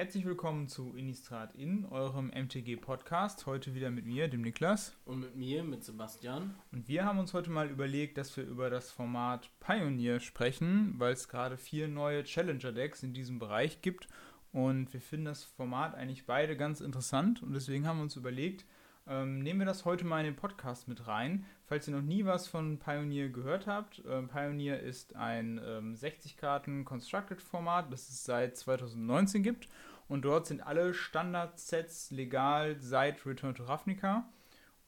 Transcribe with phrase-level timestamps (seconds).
[0.00, 3.44] Herzlich willkommen zu Innistrad in, eurem MTG-Podcast.
[3.44, 4.96] Heute wieder mit mir, dem Niklas.
[5.04, 6.54] Und mit mir, mit Sebastian.
[6.72, 11.12] Und wir haben uns heute mal überlegt, dass wir über das Format Pioneer sprechen, weil
[11.12, 14.08] es gerade vier neue Challenger-Decks in diesem Bereich gibt.
[14.52, 17.42] Und wir finden das Format eigentlich beide ganz interessant.
[17.42, 18.64] Und deswegen haben wir uns überlegt,
[19.06, 21.44] ähm, nehmen wir das heute mal in den Podcast mit rein.
[21.66, 27.92] Falls ihr noch nie was von Pioneer gehört habt, äh, Pioneer ist ein ähm, 60-Karten-Constructed-Format,
[27.92, 29.68] das es seit 2019 gibt.
[30.10, 34.28] Und dort sind alle Standard-Sets legal seit Return to Ravnica.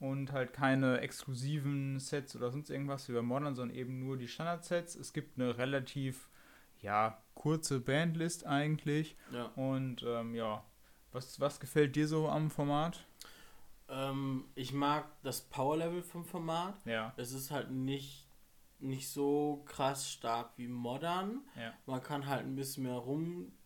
[0.00, 4.26] Und halt keine exklusiven Sets oder sonst irgendwas wie bei Modern, sondern eben nur die
[4.26, 4.96] Standard-Sets.
[4.96, 6.28] Es gibt eine relativ,
[6.80, 9.16] ja, kurze Bandlist eigentlich.
[9.30, 9.44] Ja.
[9.54, 10.64] Und ähm, ja,
[11.12, 13.06] was, was gefällt dir so am Format?
[13.88, 16.74] Ähm, ich mag das Power-Level vom Format.
[16.84, 17.12] Ja.
[17.16, 18.26] Es ist halt nicht,
[18.80, 21.42] nicht so krass stark wie Modern.
[21.54, 21.72] Ja.
[21.86, 22.94] Man kann halt ein bisschen mehr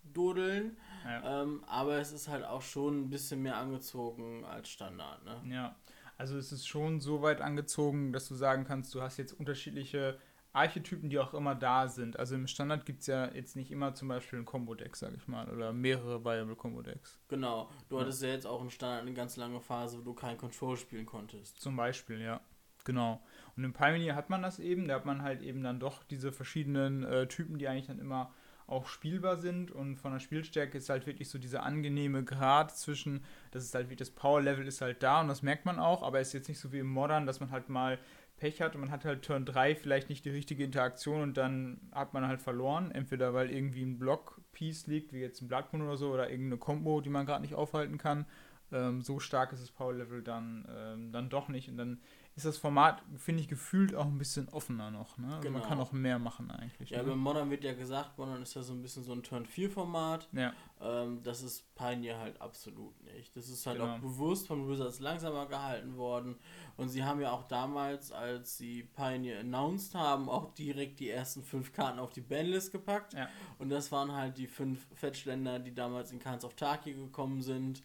[0.07, 0.77] rumduddeln.
[1.05, 1.43] Ja.
[1.43, 5.25] Ähm, aber es ist halt auch schon ein bisschen mehr angezogen als Standard.
[5.25, 5.43] Ne?
[5.55, 5.77] Ja,
[6.19, 10.19] also es ist schon so weit angezogen, dass du sagen kannst, du hast jetzt unterschiedliche
[10.53, 12.19] Archetypen, die auch immer da sind.
[12.19, 15.29] Also im Standard gibt es ja jetzt nicht immer zum Beispiel ein Combo-Deck, sag ich
[15.29, 17.21] mal, oder mehrere Viable Combo-Decks.
[17.29, 17.71] Genau.
[17.89, 18.01] Du Ja.
[18.03, 21.05] hattest ja jetzt auch im Standard eine ganz lange Phase, wo du kein Control spielen
[21.07, 21.61] konntest.
[21.61, 22.41] Zum Beispiel, ja.
[22.85, 23.21] Genau.
[23.57, 26.33] Und im Pioneer hat man das eben, da hat man halt eben dann doch diese
[26.33, 28.33] verschiedenen äh, Typen, die eigentlich dann immer
[28.67, 33.23] auch spielbar sind und von der Spielstärke ist halt wirklich so dieser angenehme Grad zwischen,
[33.53, 36.21] das ist halt wie das Power-Level ist halt da und das merkt man auch, aber
[36.21, 37.99] es ist jetzt nicht so wie im Modern, dass man halt mal
[38.37, 41.81] Pech hat und man hat halt Turn 3 vielleicht nicht die richtige Interaktion und dann
[41.93, 45.83] hat man halt verloren, entweder weil irgendwie ein Block-Piece liegt, wie jetzt ein Blood Moon
[45.83, 48.27] oder so, oder irgendeine Combo, die man gerade nicht aufhalten kann.
[48.73, 52.01] Ähm, so stark ist das Power-Level dann, ähm, dann doch nicht und dann
[52.37, 55.17] ist das Format, finde ich, gefühlt auch ein bisschen offener noch.
[55.17, 55.29] Ne?
[55.29, 55.59] Also Genau.
[55.59, 56.91] Man kann auch mehr machen eigentlich.
[56.91, 57.09] Ja, ne?
[57.09, 60.29] beim Modern wird ja gesagt, Modern ist ja so ein bisschen so ein Turn-4-Format.
[60.33, 63.35] ja, Ähm, das ist Pioneer halt absolut nicht.
[63.35, 63.95] Das ist halt Genau.
[63.95, 66.37] auch bewusst von Wizards langsamer gehalten worden.
[66.77, 71.43] Und sie haben ja auch damals, als sie Pioneer announced haben, auch direkt die ersten
[71.43, 73.15] fünf Karten auf die Banlist gepackt.
[73.15, 73.29] Ja.
[73.59, 77.83] Und das waren halt die fünf Fetchländer, die damals in Khans of Tarkir gekommen sind.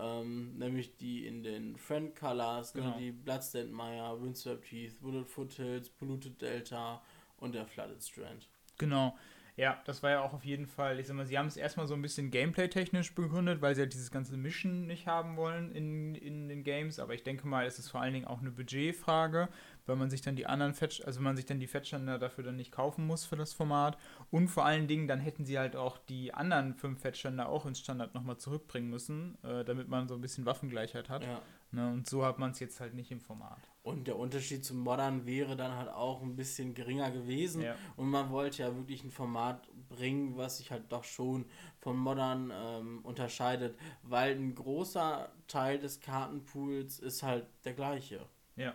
[0.00, 2.90] Ähm, nämlich die in den Friend Colors, Genau.
[2.90, 7.02] ne, die Bloodstained Mire, Windswept Heath, Wooded Foothills, Polluted Delta
[7.38, 8.48] und der Flooded Strand.
[8.78, 9.18] Genau.
[9.58, 11.88] Ja, das war ja auch auf jeden Fall, ich sag mal, sie haben es erstmal
[11.88, 16.14] so ein bisschen gameplay-technisch begründet, weil sie halt dieses ganze Mission nicht haben wollen in,
[16.14, 19.48] in den Games, aber ich denke mal, es ist vor allen Dingen auch eine Budgetfrage,
[19.84, 22.54] weil man sich dann die anderen Fetch, also man sich dann die Fetchländer dafür dann
[22.54, 23.98] nicht kaufen muss für das Format
[24.30, 27.80] und vor allen Dingen dann hätten sie halt auch die anderen fünf Fetchländer auch ins
[27.80, 31.24] Standard nochmal zurückbringen müssen, äh, damit man so ein bisschen Waffengleichheit hat.
[31.24, 31.42] Ja.
[31.72, 31.88] Ne?
[31.88, 33.68] Und so hat man es jetzt halt nicht im Format.
[33.88, 37.62] Und der Unterschied zum Modern wäre dann halt auch ein bisschen geringer gewesen.
[37.62, 37.74] Ja.
[37.96, 41.46] Und man wollte ja wirklich ein Format bringen, was sich halt doch schon
[41.80, 48.26] von Modern ähm, unterscheidet, weil ein großer Teil des Kartenpools ist halt der gleiche.
[48.56, 48.74] Ja,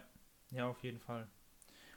[0.51, 1.27] ja, auf jeden Fall.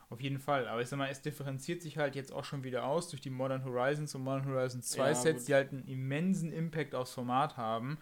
[0.09, 0.69] Auf jeden Fall.
[0.69, 3.31] Aber ich sag mal, es differenziert sich halt jetzt auch schon wieder aus durch die
[3.31, 5.49] Modern Horizons und Modern Horizons 2 Ja, Sets, gut.
[5.49, 7.99] die halt einen immensen Impact aufs Format haben.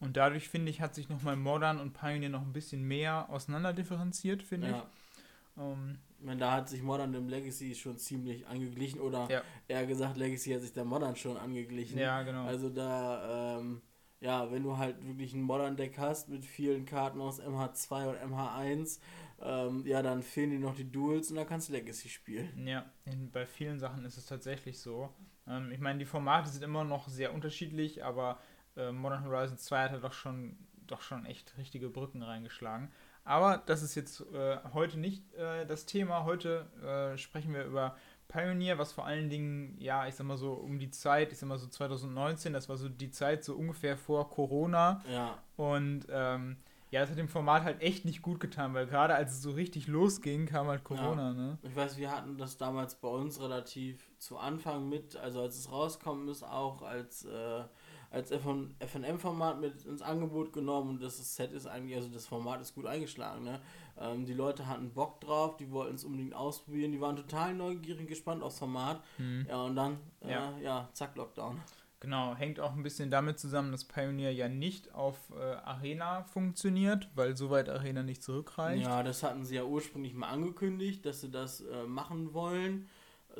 [0.00, 3.72] Und dadurch, finde ich, hat sich nochmal Modern und Pioneer noch ein bisschen mehr auseinander
[3.72, 4.76] differenziert, finde Ja.
[4.76, 5.62] ich.
[5.62, 9.42] Ähm, Ich meine, da hat sich Modern dem Legacy schon ziemlich angeglichen oder Ja.
[9.68, 11.98] eher gesagt, Legacy hat sich der Modern schon angeglichen.
[11.98, 12.44] ja, genau.
[12.44, 13.82] Also da, ähm,
[14.20, 19.00] ja, wenn du halt wirklich ein Modern-Deck hast mit vielen Karten aus MH2 und MH1,
[19.40, 22.66] ähm, ja, dann fehlen dir noch die Duels und dann kannst du Legacy spielen.
[22.66, 25.12] Ja, in, bei vielen Sachen ist es tatsächlich so.
[25.46, 28.38] Ähm, ich meine, die Formate sind immer noch sehr unterschiedlich, aber
[28.78, 30.56] äh, Modern Horizon 2 hat ja doch schon,
[30.86, 32.90] doch schon echt richtige Brücken reingeschlagen.
[33.24, 36.24] Aber das ist jetzt äh, heute nicht äh, das Thema.
[36.24, 37.94] Heute äh, sprechen wir über
[38.28, 41.48] Pioneer, was vor allen Dingen, ja, ich sag mal so um die Zeit, ich sag
[41.48, 45.02] mal so 2019, das war so die Zeit so ungefähr vor Corona.
[45.12, 46.56] Ja, Und ähm,
[46.90, 49.50] ja, das hat dem Format halt echt nicht gut getan, weil gerade als es so
[49.50, 51.58] richtig losging, kam halt Corona, ne?
[51.62, 55.70] ich weiß, wir hatten das damals bei uns relativ zu Anfang mit, also als es
[55.70, 57.64] rauskommen ist, auch als, äh,
[58.10, 62.74] als FNM-Format mit ins Angebot genommen und das Set ist eigentlich, also das Format ist
[62.74, 63.60] gut eingeschlagen, ne?
[64.00, 68.08] Ähm, die Leute hatten Bock drauf, die wollten es unbedingt ausprobieren, die waren total neugierig,
[68.08, 69.02] gespannt aufs Format.
[69.16, 69.46] Hm.
[69.48, 70.58] Ja, und dann, äh, Ja.
[70.58, 70.88] ja.
[70.92, 71.60] zack, Lockdown.
[72.00, 77.08] Genau, hängt auch ein bisschen damit zusammen, dass Pioneer ja nicht auf äh, Arena funktioniert,
[77.16, 78.84] weil soweit Arena nicht zurückreicht.
[78.84, 82.88] Ja, das hatten sie ja ursprünglich mal angekündigt, dass sie das äh, machen wollen,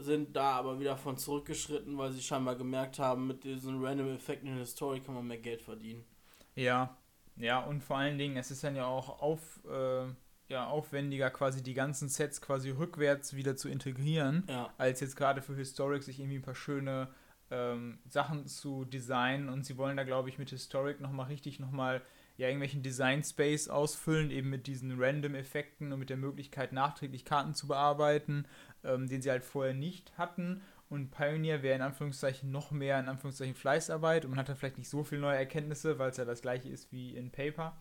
[0.03, 4.49] sind da aber wieder von zurückgeschritten, weil sie scheinbar gemerkt haben, mit diesen Random Effekten
[4.49, 6.05] in der Story kann man mehr Geld verdienen.
[6.55, 6.97] Ja,
[7.37, 10.07] ja, und vor allen Dingen, es ist dann ja auch auf, äh,
[10.49, 15.43] ja, aufwendiger, quasi die ganzen Sets quasi rückwärts wieder zu integrieren, Ja, als jetzt gerade
[15.43, 17.09] für Historic sich irgendwie ein paar schöne
[17.51, 19.49] ähm, Sachen zu designen.
[19.49, 22.03] Und sie wollen da, glaube ich, mit Historic nochmal richtig nochmal
[22.37, 27.53] ja irgendwelchen Design Space ausfüllen, eben mit diesen Random-Effekten und mit der Möglichkeit, nachträglich Karten
[27.55, 28.47] zu bearbeiten,
[28.85, 30.63] ähm, den sie halt vorher nicht hatten.
[30.89, 34.79] Und Pioneer wäre in Anführungszeichen noch mehr in Anführungszeichen Fleißarbeit und man hat da vielleicht
[34.79, 37.77] nicht so viele neue Erkenntnisse, weil es ja das gleiche ist wie in Paper.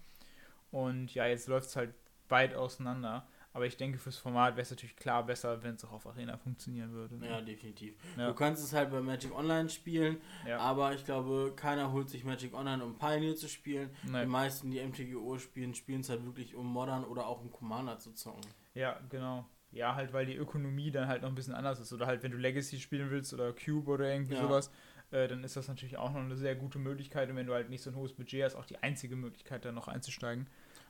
[0.72, 1.94] Und ja, jetzt läuft es halt
[2.28, 3.26] weit auseinander.
[3.54, 6.38] Aber ich denke, fürs Format wäre es natürlich klar besser, wenn es auch auf Arena
[6.38, 7.16] funktionieren würde.
[7.16, 7.28] Ne?
[7.28, 7.96] Ja, definitiv.
[8.16, 8.28] Ja.
[8.28, 10.18] Du kannst es halt bei Magic Online spielen,
[10.48, 10.60] ja.
[10.60, 13.90] aber ich glaube, keiner holt sich Magic Online, um Pioneer zu spielen.
[14.04, 14.28] Nein.
[14.28, 17.98] Die meisten, die MTGO spielen, spielen es halt wirklich, um Modern oder auch um Commander
[17.98, 18.46] zu zocken.
[18.76, 19.44] Ja, genau.
[19.72, 21.92] Ja, halt, weil die Ökonomie dann halt noch ein bisschen anders ist.
[21.94, 24.42] Oder halt, wenn du Legacy spielen willst oder Cube oder irgendwie ja.
[24.42, 24.72] sowas,
[25.12, 27.30] äh, dann ist das natürlich auch noch eine sehr gute Möglichkeit.
[27.30, 29.72] Und wenn du halt nicht so ein hohes Budget hast, auch die einzige Möglichkeit, da
[29.72, 30.48] noch einzusteigen.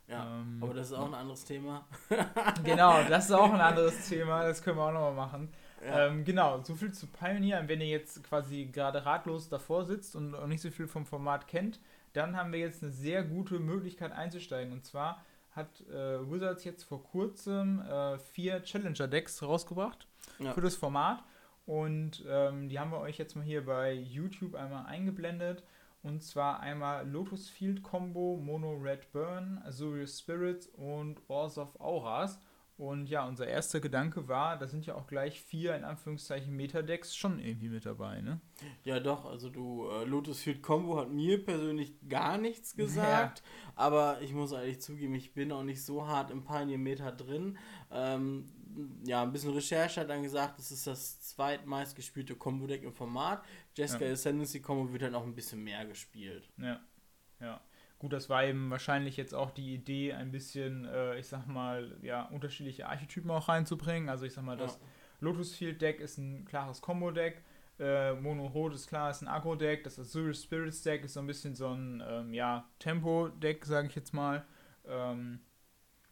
[0.08, 1.86] Ja, ähm, aber das ist auch ein anderes Thema.
[2.64, 5.50] genau, das ist auch ein anderes Thema, das können wir auch nochmal machen.
[5.86, 6.08] Ja.
[6.08, 7.68] Ähm, genau, so viel zu Pioneer.
[7.68, 11.80] Wenn ihr jetzt quasi gerade ratlos davor sitzt und nicht so viel vom Format kennt,
[12.14, 14.72] dann haben wir jetzt eine sehr gute Möglichkeit einzusteigen.
[14.72, 15.24] Und zwar
[15.58, 20.08] hat äh, Wizards jetzt vor kurzem äh, vier Challenger-Decks rausgebracht
[20.40, 20.54] ja.
[20.54, 21.24] für das Format.
[21.66, 25.64] Und ähm, die haben wir euch jetzt mal hier bei YouTube einmal eingeblendet.
[26.04, 32.40] Und zwar einmal Lotus Field Combo, Mono Red Burn, Azurius Spirits und Ors of Auras.
[32.78, 37.16] Und ja, unser erster Gedanke war, da sind ja auch gleich vier, in Anführungszeichen, Metadecks
[37.16, 38.40] schon irgendwie mit dabei, ne?
[38.84, 43.72] Ja, doch, also du, äh, Lotus Field Combo hat mir persönlich gar nichts gesagt, ja.
[43.76, 47.58] aber ich muss ehrlich zugeben, ich bin auch nicht so hart im Pioneer Meta drin.
[47.90, 48.46] Ähm,
[49.06, 53.44] ja, ein bisschen Recherche hat dann gesagt, das ist das zweitmeist gespielte Combo-Deck im Format.
[53.76, 54.12] Jessica ja.
[54.12, 56.48] Ascendancy Combo wird dann auch ein bisschen mehr gespielt.
[56.58, 56.80] Ja,
[57.40, 57.60] ja.
[58.00, 61.98] Gut, das war eben wahrscheinlich jetzt auch die Idee, ein bisschen, äh, ich sag mal,
[62.04, 64.10] ja, unterschiedliche Archetypen auch reinzubringen.
[64.10, 64.82] Also ich sag mal, das ja.
[65.20, 67.42] Lotus Field Deck ist ein klares Combo-Deck.
[67.80, 69.84] Äh, Mono Rot ist klar, ist ein Agro-Deck.
[69.84, 73.96] Das Azure Spirits Deck ist so ein bisschen so ein, ähm, ja, Tempo-Deck, sage ich
[73.96, 74.46] jetzt mal.
[74.88, 75.40] Ähm,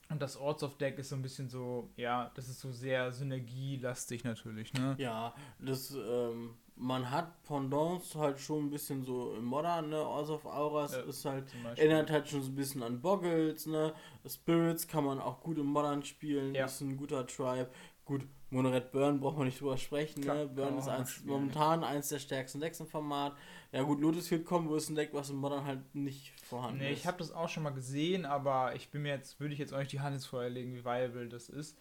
[0.09, 3.11] und das Orts of Deck ist so ein bisschen so, ja, das ist so sehr
[3.11, 4.95] synergielastig natürlich, ne?
[4.99, 10.01] Ja, das, ähm, man hat Pendants halt schon ein bisschen so im Modern, ne?
[10.01, 11.45] Orts of Auras ja, ist halt,
[11.75, 13.93] erinnert halt schon so ein bisschen an Boggles, ne?
[14.27, 16.65] Spirits kann man auch gut im Modern spielen, ja.
[16.65, 17.69] ist ein guter Tribe.
[18.03, 20.47] Gut, Monored Burn braucht man nicht drüber sprechen, Klar, ne?
[20.47, 23.35] Burn ist eins, momentan eins der stärksten Decks im Format.
[23.71, 26.91] Ja gut, Lotus Field Combo ist ein Deck, was im Modern halt nicht vorhanden nee,
[26.91, 26.99] ist.
[26.99, 29.73] Ich habe das auch schon mal gesehen, aber ich bin mir jetzt, würde ich jetzt
[29.73, 31.77] nicht die Hand ins Feuer legen, wie viable das ist.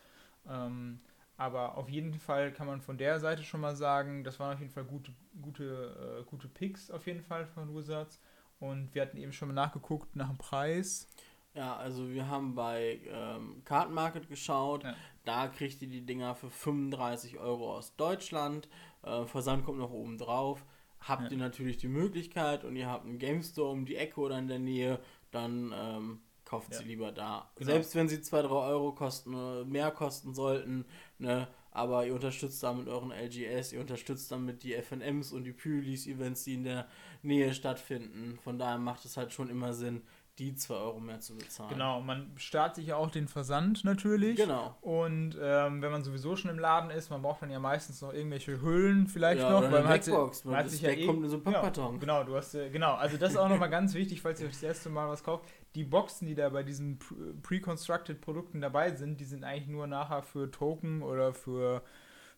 [0.48, 1.00] Ähm,
[1.36, 4.60] aber auf jeden Fall kann man von der Seite schon mal sagen, das waren auf
[4.60, 8.20] jeden Fall gute, gute, äh, gute Picks auf jeden Fall von Wizards.
[8.60, 11.08] Und wir hatten eben schon mal nachgeguckt nach dem Preis.
[11.54, 14.84] Ja, also wir haben bei ähm, Kartenmarket geschaut.
[14.84, 14.94] Ja.
[15.24, 18.68] Da kriegt ihr die Dinger für 35 Euro aus Deutschland.
[19.02, 20.64] Äh, Versand kommt noch oben drauf.
[21.00, 21.30] Habt ja.
[21.30, 24.48] ihr natürlich die Möglichkeit und ihr habt einen Game Store um die Ecke oder in
[24.48, 26.78] der Nähe, dann ähm, kauft ja.
[26.78, 27.50] sie lieber da.
[27.56, 27.72] Genau.
[27.72, 30.86] Selbst wenn sie 2, 3 Euro kosten oder mehr kosten sollten,
[31.18, 36.44] ne, aber ihr unterstützt damit euren LGS, ihr unterstützt damit die FNMs und die Pylis-Events,
[36.44, 36.88] die in der
[37.22, 38.38] Nähe stattfinden.
[38.42, 40.02] Von daher macht es halt schon immer Sinn,
[40.38, 41.70] die 2 Euro mehr zu bezahlen.
[41.70, 44.36] Genau, man spart sich ja auch den Versand natürlich.
[44.36, 44.76] Genau.
[44.80, 48.12] Und ähm, wenn man sowieso schon im Laden ist, man braucht dann ja meistens noch
[48.12, 49.58] irgendwelche Hüllen vielleicht ja, noch.
[49.58, 52.00] Oder weil man hat, man hat sich ja eh, kommt in so einen Pappkarton.
[52.00, 54.54] Genau, genau, du hast, genau, also das ist auch nochmal ganz wichtig, falls ihr euch
[54.54, 55.44] das erste Mal was kauft.
[55.76, 56.98] Die Boxen, die da bei diesen
[57.42, 61.82] pre-constructed Produkten dabei sind, die sind eigentlich nur nachher für Token oder für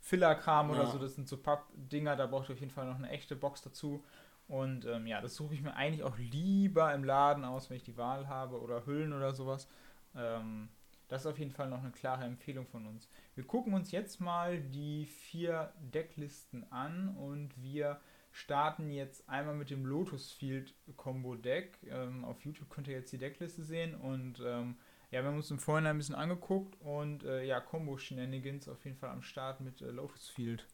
[0.00, 0.75] Filler-Kram ja.
[0.75, 0.99] oder so.
[0.99, 4.04] Das sind so Papp-Dinger, da braucht ihr auf jeden Fall noch eine echte Box dazu.
[4.49, 7.83] Und ähm, ja, das suche ich mir eigentlich auch lieber im Laden aus, wenn ich
[7.83, 9.69] die Wahl habe oder Hüllen oder sowas.
[10.15, 10.69] Ähm,
[11.09, 13.09] das ist auf jeden Fall noch eine klare Empfehlung von uns.
[13.35, 18.00] Wir gucken uns jetzt mal die vier Decklisten an und wir
[18.33, 21.79] starten jetzt einmal mit dem Lotus Field Combo Deck.
[21.88, 24.76] Ähm, auf YouTube könnt ihr jetzt die Deckliste sehen und ähm,
[25.11, 28.85] ja, wir haben uns im Vorhinein ein bisschen angeguckt und äh, ja, Combo Shenanigans auf
[28.85, 30.67] jeden Fall am Start mit äh, Lotus Field.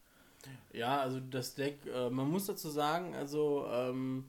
[0.73, 4.25] Ja, also das Deck, äh, man muss dazu sagen, also ähm,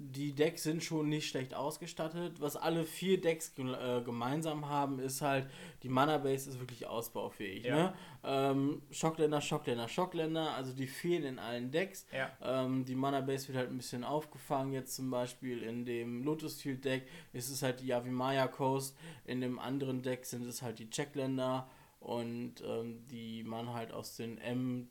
[0.00, 2.40] die Decks sind schon nicht schlecht ausgestattet.
[2.40, 5.50] Was alle vier Decks äh, gemeinsam haben, ist halt,
[5.82, 7.64] die Mana Base ist wirklich ausbaufähig.
[7.64, 7.74] Ja.
[7.74, 7.94] Ne?
[8.22, 12.06] Ähm, Schockländer, Schockländer, Schockländer, also die fehlen in allen Decks.
[12.12, 12.30] Ja.
[12.42, 14.72] Ähm, die Mana Base wird halt ein bisschen aufgefangen.
[14.72, 18.96] Jetzt zum Beispiel in dem Lotus Field Deck ist es halt die Yavimaya Coast.
[19.24, 24.14] In dem anderen Deck sind es halt die Checkländer und ähm, die man halt aus
[24.14, 24.88] den M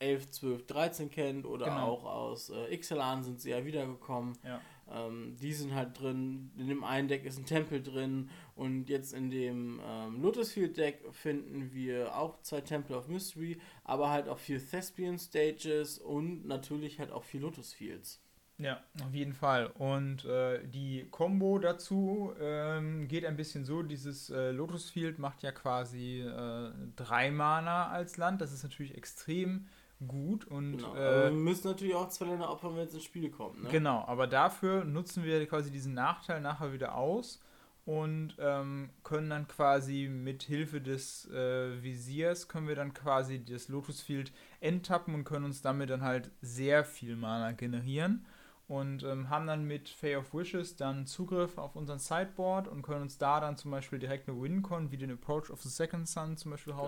[0.00, 1.92] 11, 12, 13 kennt oder genau.
[1.92, 4.36] auch aus äh, Ixalan sind sie ja wiedergekommen.
[4.44, 4.60] Ja.
[4.92, 6.50] Ähm, die sind halt drin.
[6.56, 8.30] In dem einen Deck ist ein Tempel drin.
[8.56, 14.10] Und jetzt in dem ähm, Lotusfield Deck finden wir auch zwei Temple of Mystery, aber
[14.10, 18.20] halt auch vier Thespian Stages und natürlich halt auch vier Lotusfields.
[18.58, 19.68] Ja, auf jeden Fall.
[19.68, 25.42] Und äh, die Combo dazu ähm, geht ein bisschen so: dieses äh, Lotus Field macht
[25.42, 28.42] ja quasi äh, drei Mana als Land.
[28.42, 29.66] Das ist natürlich extrem
[30.06, 30.44] gut.
[30.46, 30.94] Und, Genau.
[30.94, 33.62] äh, wir müssen natürlich auch zwei Länder opfern, wenn es ins Spiel kommt.
[33.62, 33.68] Ne?
[33.70, 37.40] Genau, aber dafür nutzen wir quasi diesen Nachteil nachher wieder aus
[37.86, 43.68] und ähm, können dann quasi mit Hilfe des äh, Visiers können wir dann quasi das
[43.68, 48.24] Lotus Field enttappen und können uns damit dann halt sehr viel Mana generieren
[48.68, 53.02] und ähm, haben dann mit Fay of Wishes dann Zugriff auf unseren Sideboard und können
[53.02, 56.36] uns da dann zum Beispiel direkt eine Wincon wie den Approach of the Second Sun
[56.36, 56.84] zum Beispiel Genau.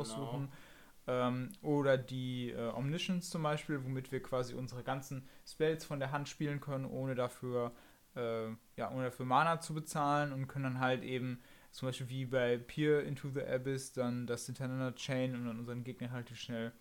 [1.06, 6.12] Ähm, oder die äh, Omniscience zum Beispiel, womit wir quasi unsere ganzen Spells von der
[6.12, 7.72] Hand spielen können, ohne dafür,
[8.14, 11.40] äh, ja, ohne dafür Mana zu bezahlen und können dann halt eben
[11.72, 15.84] zum Beispiel wie bei Peer into the Abyss dann das hintereinander chain und dann unseren
[15.84, 16.72] Gegner relativ schnell,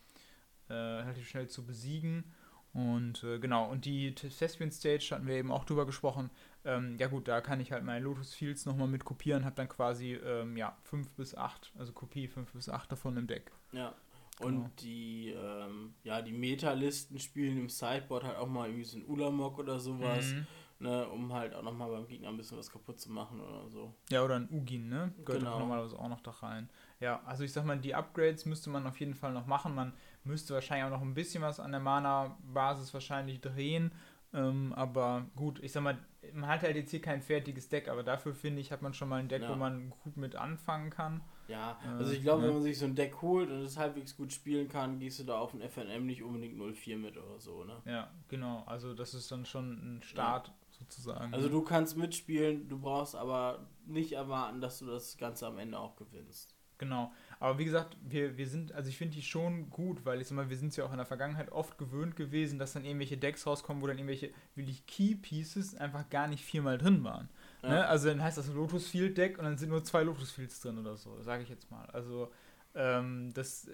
[0.70, 2.26] äh, relativ schnell zu besiegen.
[2.74, 6.30] Und äh, genau, und die Thespian Stage hatten wir eben auch drüber gesprochen.
[6.64, 9.68] Ähm, ja gut, da kann ich halt meine Lotus Fields nochmal mit kopieren, habe dann
[9.68, 13.52] quasi ähm, ja, 5 bis 8, also Kopie 5 bis 8 davon im Deck.
[13.74, 13.94] Ja.
[14.44, 14.70] Und Genau.
[14.82, 19.60] die, ähm, ja, die Meta-Listen spielen im Sideboard halt auch mal irgendwie so ein Ulamog
[19.60, 20.48] oder sowas, Mhm.
[20.88, 23.94] ne, um halt auch nochmal beim Gegner ein bisschen was kaputt zu machen oder so.
[24.10, 25.14] Ja, oder ein Ugin, ne?
[25.26, 25.60] Gehört Genau.
[25.60, 26.70] normalerweise auch noch da rein.
[27.00, 29.76] Ja, also ich sag mal, die Upgrades müsste man auf jeden Fall noch machen.
[29.76, 29.94] Man
[30.24, 33.92] müsste wahrscheinlich auch noch ein bisschen was an der Mana-Basis wahrscheinlich drehen.
[34.34, 35.98] Ähm, aber gut, ich sag mal,
[36.34, 39.10] man hat halt jetzt hier kein fertiges Deck, aber dafür finde ich, hat man schon
[39.10, 39.50] mal ein Deck, Ja.
[39.50, 41.22] wo man gut mit anfangen kann.
[41.52, 42.48] Ja, also ich glaube, ne?
[42.48, 45.24] wenn man sich so ein Deck holt und es halbwegs gut spielen kann, gehst du
[45.24, 47.82] da auf ein FNM nicht unbedingt 04 mit oder so, ne?
[47.86, 48.64] Ja, genau.
[48.66, 51.34] Also das ist dann schon ein Start sozusagen.
[51.34, 55.78] Also du kannst mitspielen, du brauchst aber nicht erwarten, dass du das Ganze am Ende
[55.78, 56.56] auch gewinnst.
[56.82, 57.12] Genau.
[57.40, 60.36] Aber wie gesagt, wir, wir sind, also ich finde die schon gut, weil ich sag
[60.36, 63.18] mal, wir sind es ja auch in der Vergangenheit oft gewöhnt gewesen, dass dann irgendwelche
[63.18, 67.30] Decks rauskommen, wo dann irgendwelche wirklich Key Pieces einfach gar nicht viermal drin waren.
[67.64, 67.70] Ja.
[67.70, 67.88] Ne?
[67.88, 70.78] Also dann heißt das Lotus Field Deck und dann sind nur zwei Lotus Fields drin
[70.78, 71.86] oder so, sage ich jetzt mal.
[71.92, 72.32] Also
[72.74, 73.70] ähm, das,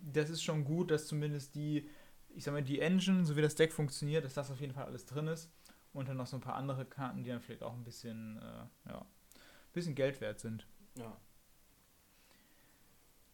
[0.00, 1.88] das ist schon gut, dass zumindest die,
[2.30, 4.86] ich sag mal, die Engine, so wie das Deck funktioniert, dass das auf jeden Fall
[4.86, 5.50] alles drin ist.
[5.92, 8.90] Und dann noch so ein paar andere Karten, die dann vielleicht auch ein bisschen, äh,
[8.90, 10.66] ja, ein bisschen Geld wert sind.
[10.96, 11.16] Ja.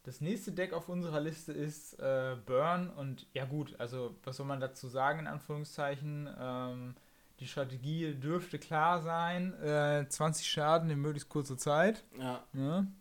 [0.07, 4.45] Das nächste Deck auf unserer Liste ist äh, Burn und ja gut, also was soll
[4.45, 6.29] man dazu sagen in Anführungszeichen?
[6.39, 6.95] Ähm,
[7.39, 12.03] die Strategie dürfte klar sein, äh, 20 Schaden in möglichst kurzer Zeit.
[12.19, 12.43] Ja.
[12.53, 12.91] Ne?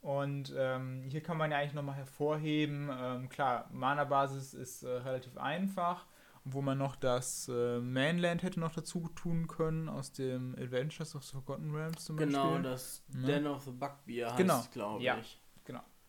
[0.00, 5.36] Und ähm, hier kann man ja eigentlich nochmal hervorheben, ähm, klar, Mana-Basis ist äh, relativ
[5.36, 6.06] einfach,
[6.44, 11.24] wo man noch das äh, Mainland hätte noch dazu tun können aus dem Adventures of
[11.24, 12.62] the Forgotten Realms zum Genau, Beispiel.
[12.62, 13.26] das Ne?
[13.26, 15.18] Den of the Bugbear heißt Genau, glaube ja.
[15.18, 15.40] ich.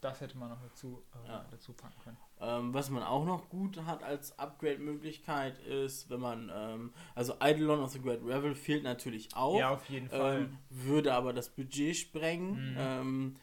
[0.03, 1.45] Das hätte man noch dazu, äh, Ja.
[1.49, 2.17] dazu packen können.
[2.41, 7.79] Ähm, was man auch noch gut hat als Upgrade-Möglichkeit ist, wenn man, ähm, also Eidolon
[7.81, 10.41] of the Great Revel fehlt natürlich auch, Ja, auf jeden Fall.
[10.41, 12.71] ähm, würde aber das Budget sprengen.
[12.73, 12.75] Mhm.
[12.77, 13.35] Ähm,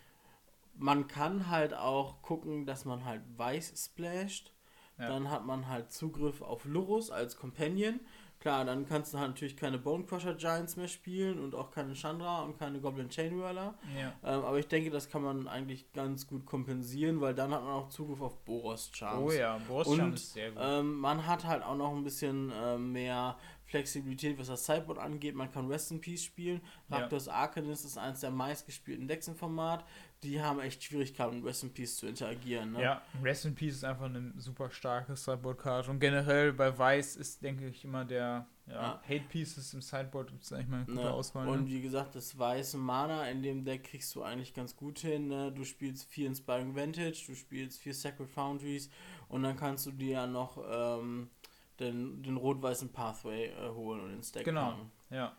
[0.77, 4.53] man kann halt auch gucken, dass man halt weiß splasht.
[4.99, 5.09] Ja.
[5.09, 8.01] Dann hat man halt Zugriff auf Lurus als Companion.
[8.41, 12.41] Klar, dann kannst du halt natürlich keine Bonecrusher Giants mehr spielen und auch keine Chandra
[12.41, 13.75] und keine Goblin Chainwhirler.
[13.99, 14.15] ja.
[14.25, 17.73] Ähm, aber ich denke, das kann man eigentlich ganz gut kompensieren, weil dann hat man
[17.73, 19.21] auch Zugriff auf Boros Charms.
[19.23, 20.63] Oh ja, Und, Borussian ist sehr gut.
[20.63, 25.35] Ähm, man hat halt auch noch ein bisschen ähm, mehr Flexibilität, was das Sideboard angeht.
[25.35, 26.61] Man kann Rest in Peace spielen.
[26.89, 26.99] Ja.
[26.99, 29.85] Rakdos Arcanist ist eines der meistgespielten Decks im Format.
[30.23, 32.73] Die haben echt Schwierigkeiten, mit Rest in Peace zu interagieren.
[32.73, 32.83] Ne?
[32.83, 35.91] Ja, Rest in Peace ist einfach eine super starke Sideboard-Karte.
[35.91, 39.03] Und generell bei Weiß ist, denke ich, immer der ja, Ja.
[39.03, 41.11] Hate Pieces im Sideboard gibt es eigentlich mal eine gute Ne?
[41.11, 41.49] Auswahl.
[41.49, 41.69] Und ne?
[41.71, 45.29] wie gesagt, das weiße Mana in dem Deck kriegst du eigentlich ganz gut hin.
[45.29, 45.53] Ne?
[45.53, 48.91] Du spielst vier Inspiring Vantage, du spielst vier Sacred Foundries
[49.29, 51.31] und dann kannst du dir ja noch ähm,
[51.79, 54.73] den, den rot-weißen Pathway äh, holen und ins Deck Genau.
[54.73, 54.93] packen.
[55.09, 55.35] Ja.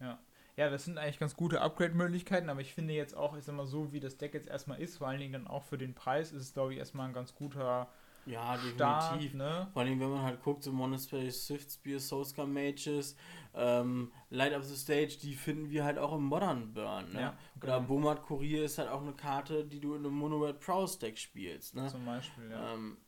[0.00, 0.18] Ja.
[0.56, 3.66] Ja, das sind eigentlich ganz gute Upgrade-Möglichkeiten, aber ich finde jetzt auch, ich sag mal
[3.66, 6.30] so, wie das Deck jetzt erstmal ist, vor allen Dingen dann auch für den Preis,
[6.32, 7.88] ist es, glaube ich, erstmal ein ganz guter
[8.26, 9.12] Ja, Start.
[9.12, 9.34] definitiv.
[9.34, 9.68] Ne?
[9.72, 13.16] Vor allem, wenn man halt guckt, so Monastery, Swiftspear, Soulscar Mages,
[13.54, 17.12] ähm, Light Up the Stage, die finden wir halt auch im Modern Burn.
[17.12, 17.20] Ne?
[17.20, 17.80] Ja, Oder genau.
[17.88, 21.18] Bomat Courier ist halt auch eine Karte, die du in einem Mono Red Prowse Deck
[21.18, 21.74] spielst.
[21.74, 21.88] Ne?
[21.88, 22.74] Zum Beispiel, ja.
[22.74, 22.98] Ähm,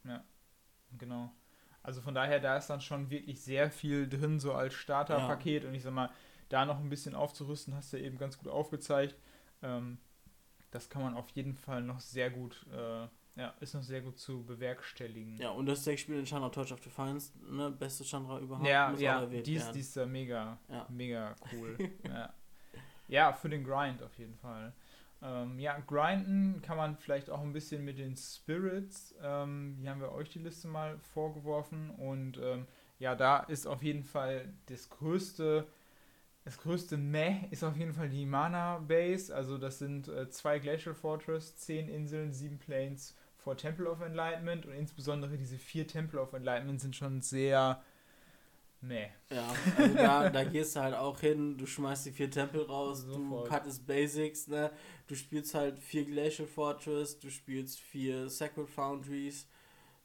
[0.97, 1.31] Genau.
[1.83, 5.65] Also von daher, da ist dann schon wirklich sehr viel drin, so als Starterpaket.
[5.65, 6.11] Und ich sag mal,
[6.55, 9.17] da noch ein bisschen aufzurüsten, hast du eben ganz gut aufgezeigt.
[9.63, 9.99] Ähm,
[10.71, 14.19] das kann man auf jeden Fall noch sehr gut, äh, Ja, ist noch sehr gut
[14.21, 15.37] zu bewerkstelligen.
[15.39, 18.69] Ja, und das Deck spielt in Chandra Touch of Defiance, ne, beste Chandra überhaupt.
[18.69, 20.87] Ja, muss ja, die ist, die ist da mega, Ja.
[20.89, 21.77] mega cool.
[22.05, 22.33] ja.
[23.09, 24.73] ja, für den Grind auf jeden Fall.
[25.23, 29.15] Ähm, ja, grinden kann man vielleicht auch ein bisschen mit den Spirits.
[29.21, 32.67] Ähm, hier haben wir euch die Liste mal vorgeworfen und ähm,
[33.01, 35.67] ja, da ist auf jeden Fall das größte,
[36.45, 39.35] das größte Meh ist auf jeden Fall die Mana Base.
[39.35, 44.67] Also das sind äh, zwei Glacial Fortress, zehn Inseln, sieben Planes vor Temple of Enlightenment
[44.67, 47.83] und insbesondere diese vier Temple of Enlightenment sind schon sehr
[48.81, 49.09] meh.
[49.31, 53.01] Ja, also da, da gehst du halt auch hin, du schmeißt die vier Tempel raus,
[53.03, 53.47] Sofort.
[53.47, 54.71] du cuttest Basics, ne?
[55.07, 59.47] Du spielst halt vier Glacial Fortress, du spielst vier Sacred Foundries,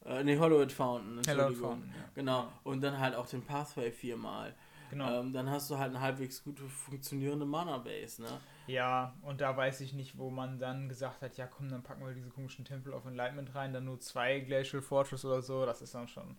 [0.05, 1.55] äh, ne, Hollowed Fountain, Entschuldigung.
[1.55, 2.09] Fountain, ja.
[2.15, 4.55] Genau, und dann halt auch den Pathway viermal.
[4.89, 5.19] Genau.
[5.21, 8.29] Ähm, dann hast du halt eine halbwegs gut funktionierende Mana-Base, ne?
[8.67, 12.05] Ja, und da weiß ich nicht, wo man dann gesagt hat, ja komm, dann packen
[12.05, 15.81] wir diese komischen Temple of Enlightenment rein, dann nur zwei Glacial Fortress oder so, das
[15.81, 16.35] ist dann schon.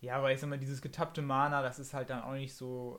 [0.00, 2.98] Ja, aber ich sag mal, dieses getappte Mana, das ist halt dann auch nicht so,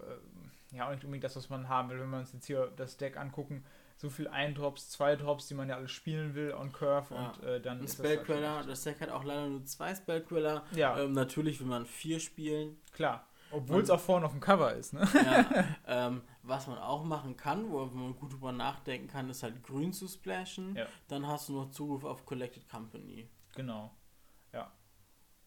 [0.72, 2.00] äh, ja, auch nicht unbedingt das, was man haben will.
[2.00, 3.66] Wenn wir uns jetzt hier das Deck angucken,
[3.98, 7.28] so viel Ein-Drops, Zwei-Drops, die man ja alle spielen will on Curve Ja.
[7.32, 9.94] und äh, dann Ein ist das halt Spellqueller, das Deck hat auch leider nur zwei
[9.94, 10.64] Spellqueller.
[10.72, 12.78] Ja, Ähm, natürlich will man vier spielen.
[12.94, 13.28] klar.
[13.54, 15.08] Obwohl es auch vorne auf dem Cover ist, ne?
[15.14, 15.66] Ja,
[16.08, 19.94] ähm, was man auch machen kann, wo man gut drüber nachdenken kann, ist halt grün
[19.94, 20.76] zu splashen.
[20.76, 20.88] Ja.
[21.08, 23.30] Dann hast du noch Zugriff auf Collected Company.
[23.56, 23.92] Genau.
[24.52, 24.72] Ja.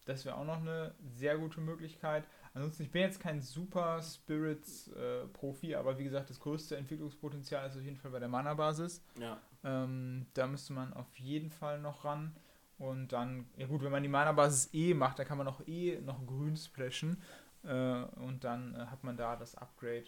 [0.05, 2.25] Das wäre auch noch eine sehr gute Möglichkeit.
[2.55, 7.83] Ansonsten, ich bin jetzt kein super Spirits-Profi, aber wie gesagt, das größte Entwicklungspotenzial ist auf
[7.83, 9.03] jeden Fall bei der Mana-Basis.
[9.21, 12.37] Ja, Ähm, da müsste man auf jeden Fall noch ran.
[12.79, 15.99] Und dann, ja gut, wenn man die Mana-Basis eh macht, dann kann man auch eh
[16.01, 17.21] noch grün splashen.
[17.67, 20.05] Äh, und dann äh, hat man da das Upgrade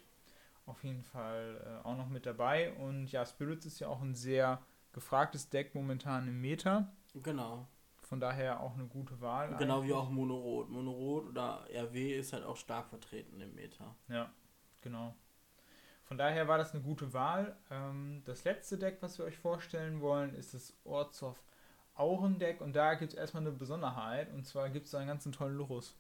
[0.67, 2.73] auf jeden Fall äh, auch noch mit dabei.
[2.75, 4.61] Und ja, Spirits ist ja auch ein sehr
[4.93, 6.93] gefragtes Deck momentan im Meta.
[7.23, 7.67] genau.
[8.03, 9.55] Von daher auch eine gute Wahl.
[9.59, 9.93] Genau wie eigentlich.
[9.93, 10.71] auch Monorot.
[10.71, 13.95] Monorot oder RW ist halt auch stark vertreten im Meta.
[14.09, 14.31] Ja,
[14.81, 15.15] genau.
[16.05, 17.55] Von daher war das eine gute Wahl.
[17.71, 21.37] Ähm, das letzte Deck, was wir euch vorstellen wollen, ist das Orzow
[21.97, 22.63] Aurendeck.
[22.63, 24.33] Und da gibt es erstmal eine Besonderheit.
[24.33, 25.95] Und zwar gibt es da einen ganzen tollen Lurus.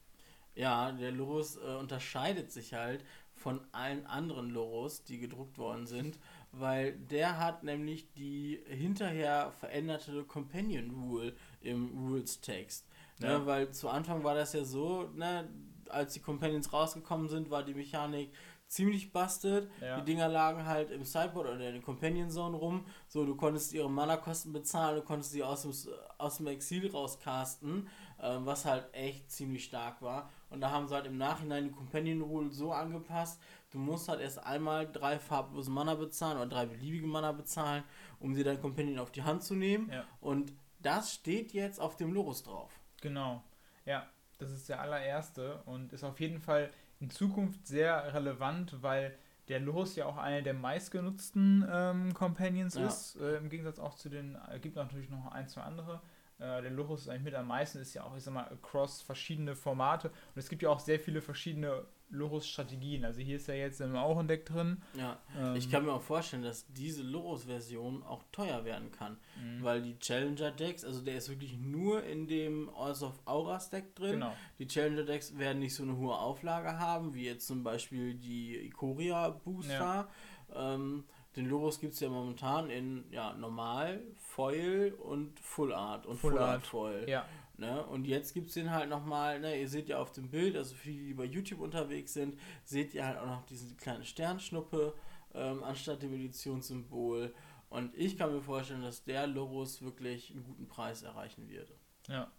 [0.54, 6.18] Ja, der Lurus äh, unterscheidet sich halt von allen anderen Lurus, die gedruckt worden sind,
[6.52, 12.86] weil der hat nämlich die hinterher veränderte Companion Rule im Rules-Text.
[13.20, 13.38] Ja.
[13.38, 15.48] Ne, weil zu Anfang war das ja so, ne,
[15.88, 18.32] als die Companions rausgekommen sind, war die Mechanik
[18.68, 19.68] ziemlich busted.
[19.80, 19.98] Ja.
[19.98, 22.84] Die Dinger lagen halt im Sideboard oder in der Companion Zone rum.
[23.08, 25.72] So, du konntest ihre Mana-Kosten bezahlen, du konntest sie aus dem,
[26.18, 27.88] aus dem Exil rauscasten,
[28.20, 30.30] ähm, was halt echt ziemlich stark war.
[30.50, 34.20] Und da haben sie halt im Nachhinein die Companion Rule so angepasst, du musst halt
[34.20, 37.84] erst einmal drei farblose Mana bezahlen oder drei beliebige Mana bezahlen,
[38.18, 39.90] um dir dein Companion auf die Hand zu nehmen.
[39.92, 40.04] Ja.
[40.20, 42.80] Und das steht jetzt auf dem Lorus drauf.
[43.02, 43.42] Genau.
[43.84, 44.06] Ja,
[44.38, 49.16] das ist der allererste und ist auf jeden Fall in Zukunft sehr relevant, weil
[49.48, 52.86] der Lurus ja auch eine der meistgenutzten ähm, Companions Ja.
[52.86, 53.16] ist.
[53.16, 56.00] Äh, Im Gegensatz auch zu den, äh, gibt natürlich noch ein, zwei andere.
[56.38, 59.02] Äh, der Lurus ist eigentlich mit am meisten, ist ja auch, ich sag mal, across
[59.02, 60.08] verschiedene Formate.
[60.08, 63.04] Und es gibt ja auch sehr viele verschiedene Lurus-Strategien.
[63.04, 64.80] Also hier ist ja jetzt im auch ein Deck drin.
[64.94, 69.18] Ja, Ähm, ich kann mir auch vorstellen, dass diese Lorus-Version auch teuer werden kann.
[69.36, 69.62] Mhm.
[69.62, 74.12] Weil die Challenger-Decks, also der ist wirklich nur in dem Alls of Auras Deck drin.
[74.12, 74.34] Genau.
[74.58, 79.28] Die Challenger-Decks werden nicht so eine hohe Auflage haben, wie jetzt zum Beispiel die Ikoria
[79.30, 80.08] Booster.
[80.54, 81.04] Ähm,
[81.36, 86.32] den Lorus gibt es ja momentan in ja, Normal, Foil und Full Art und Full
[86.32, 86.66] Full, Art, Art.
[86.66, 87.08] Foil.
[87.08, 87.26] Ja,
[87.58, 87.84] Ne?
[87.86, 89.60] Und jetzt gibt es den halt nochmal, ne?
[89.60, 92.94] ihr seht ja auf dem Bild, also für die, die bei YouTube unterwegs sind, seht
[92.94, 94.94] ihr halt auch noch diese kleine Sternschnuppe
[95.34, 97.34] ähm, anstatt dem Editionssymbol.
[97.68, 101.72] Und ich kann mir vorstellen, dass der Lorus wirklich einen guten Preis erreichen wird.
[102.06, 102.30] Ja.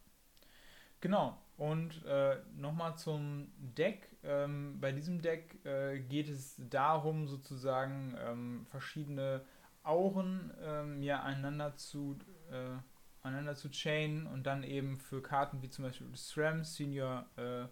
[1.02, 1.38] Genau.
[1.58, 4.18] Und äh, nochmal zum Deck.
[4.24, 9.46] Ähm, bei diesem Deck äh, geht es darum, sozusagen ähm, verschiedene
[9.84, 12.18] Auren ähm, ja, einander zu
[12.52, 12.78] äh,
[13.22, 17.66] einander zu chainen und dann eben für Karten wie zum Beispiel SRAM, Senior äh,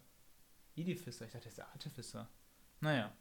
[0.75, 2.27] Edificer, ich dachte, das ist der Artificer.
[2.81, 3.11] Naja.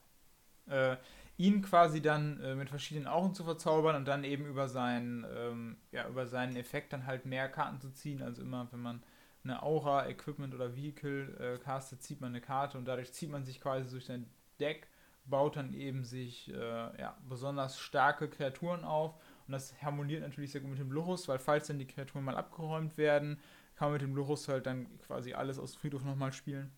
[0.67, 0.97] Äh,
[1.39, 5.77] ihn quasi dann äh, mit verschiedenen Augen zu verzaubern und dann eben über seinen, ähm,
[5.93, 8.23] ja, über seinen Effekt dann halt mehr Karten zu ziehen.
[8.23, 9.03] Also immer, wenn man
[9.51, 13.45] eine Aura, Equipment oder Vehicle äh, castet, zieht man eine Karte und dadurch zieht man
[13.45, 14.29] sich quasi durch sein
[14.61, 14.89] Deck,
[15.25, 19.15] baut dann eben sich äh, ja, besonders starke Kreaturen auf.
[19.47, 22.37] Und das harmoniert natürlich sehr gut mit dem Lurus, weil falls dann die Kreaturen mal
[22.37, 23.41] abgeräumt werden,
[23.77, 26.73] kann man mit dem Lurus halt dann quasi alles aus dem Friedhof nochmal spielen.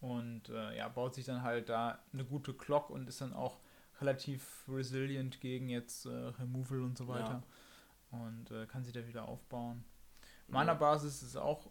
[0.00, 3.58] Und äh, ja, baut sich dann halt da eine gute Clock und ist dann auch
[4.00, 7.42] relativ resilient gegen jetzt äh, Removal und so weiter.
[8.10, 9.84] Und äh, kann sich da wieder aufbauen.
[10.48, 11.68] Mana-Basis ist auch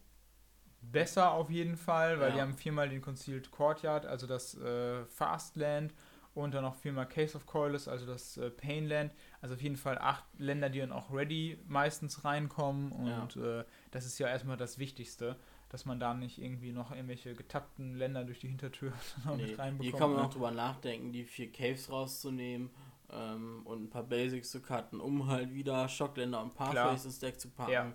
[0.82, 2.36] besser auf jeden Fall, weil Ja.
[2.36, 5.94] die haben viermal den Concealed Courtyard, also das äh, Fastland
[6.34, 9.14] und dann noch viermal Case of Coilus, also das äh, Painland.
[9.42, 14.06] Also auf jeden Fall acht Länder, die dann auch ready meistens reinkommen und äh, das
[14.06, 15.36] ist ja erstmal das Wichtigste,
[15.70, 18.92] dass man da nicht irgendwie noch irgendwelche getappten Länder durch die Hintertür
[19.26, 19.84] noch Nee, mit reinbekommt.
[19.84, 20.26] hier kann man ne?
[20.26, 22.72] auch drüber nachdenken, die vier Caves rauszunehmen
[23.12, 27.40] ähm, und ein paar Basics zu cutten, um halt wieder Shockländer und Pathways ins Deck
[27.40, 27.72] zu packen.
[27.72, 27.94] Ja.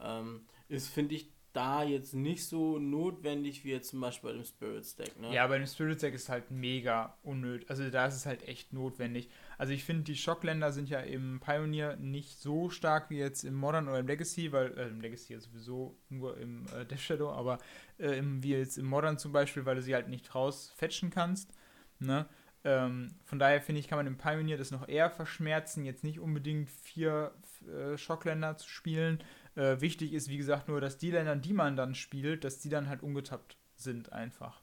[0.00, 4.44] Ähm, ist, finde ich, da jetzt nicht so notwendig wie jetzt zum Beispiel bei dem
[4.44, 5.18] Spirits Deck.
[5.18, 5.34] Ne?
[5.34, 7.68] Ja, bei dem Spirit Deck ist halt mega unnötig.
[7.70, 9.28] Also da ist es halt echt notwendig.
[9.56, 13.54] Also ich finde, die Schockländer sind ja im Pioneer nicht so stark wie jetzt im
[13.54, 17.30] Modern oder im Legacy, weil äh, im Legacy ja sowieso nur im äh, Death Shadow,
[17.30, 17.58] aber
[17.98, 21.50] äh, im, wie jetzt im Modern zum Beispiel, weil du sie halt nicht rausfetchen kannst.
[21.98, 22.28] Ne?
[22.62, 26.20] Ähm, von daher finde ich, kann man im Pioneer das noch eher verschmerzen, jetzt nicht
[26.20, 27.32] unbedingt vier
[27.66, 29.22] äh, Schockländer zu spielen.
[29.58, 32.70] Äh, wichtig ist, wie gesagt, nur, dass die Länder, die man dann spielt, dass die
[32.70, 34.62] dann halt ungetappt sind einfach.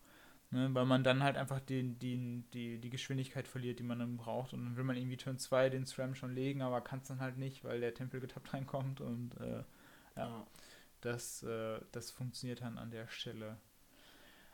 [0.52, 4.18] Ne, weil man dann halt einfach den, den, die, die Geschwindigkeit verliert, die man dann
[4.18, 4.54] braucht.
[4.54, 7.20] Und dann will man irgendwie Turn 2 den SRAM schon legen, aber kann es dann
[7.22, 9.02] halt nicht, weil der Tempel getappt reinkommt.
[9.02, 9.64] Und äh,
[10.16, 10.48] Ja.
[11.02, 13.58] das, äh, das funktioniert dann an der Stelle.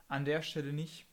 [0.07, 1.07] An der Stelle nicht.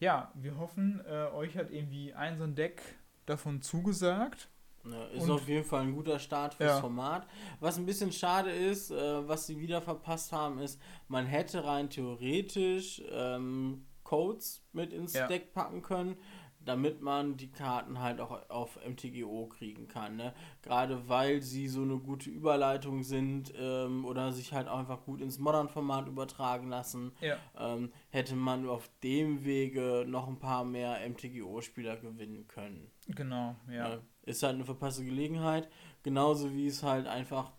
[0.00, 2.82] Ja, wir hoffen, äh, euch hat irgendwie ein so ein Deck
[3.26, 4.48] davon zugesagt.
[4.84, 6.80] Ja, ist Und- auf jeden Fall ein guter Start fürs Ja.
[6.80, 7.26] Format.
[7.60, 11.90] Was ein bisschen schade ist, äh, was sie wieder verpasst haben, ist, man hätte rein
[11.90, 15.26] theoretisch ähm, Codes mit ins Ja.
[15.26, 16.16] Deck packen können,
[16.62, 20.16] damit man die Karten halt auch auf MTGO kriegen kann.
[20.16, 20.34] Ne?
[20.62, 25.20] Gerade weil sie so eine gute Überleitung sind ähm, oder sich halt auch einfach gut
[25.22, 27.12] ins Modern-Format übertragen lassen,
[27.58, 32.90] ähm, hätte man auf dem Wege noch ein paar mehr MTGO-Spieler gewinnen können.
[33.08, 33.88] Genau, ja.
[33.88, 34.00] Ne?
[34.30, 35.68] Ist halt eine verpasste Gelegenheit.
[36.02, 37.52] Genauso wie es halt einfach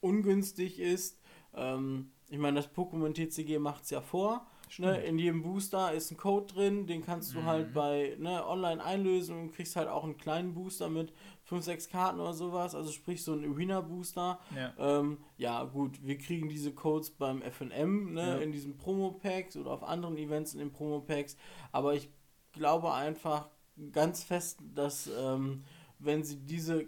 [0.00, 1.20] ungünstig ist.
[1.54, 4.46] Ähm, ich meine, das Pokémon TCG macht es ja vor.
[4.78, 5.00] Ne?
[5.04, 7.44] In jedem Booster ist ein Code drin, den kannst du Mhm.
[7.46, 11.12] halt bei ne, online einlösen und kriegst halt auch einen kleinen Booster mit
[11.44, 12.74] 5, 6 Karten oder sowas.
[12.74, 14.40] Also sprich so ein Arena-Booster.
[14.56, 14.72] Ja.
[14.76, 18.36] Ähm, ja, gut, wir kriegen diese Codes beim FNM, ne, Ja.
[18.38, 21.36] in diesen Promo-Packs oder auf anderen Events in den Promo-Packs.
[21.70, 22.10] Aber ich
[22.52, 23.48] glaube einfach
[23.92, 25.64] ganz fest, dass ähm,
[25.98, 26.86] wenn sie diese,